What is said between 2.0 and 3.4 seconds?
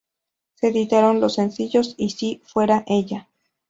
¿si fuera ella?